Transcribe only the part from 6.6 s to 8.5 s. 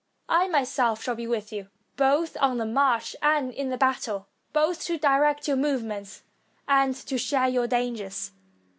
and to share your dan gers.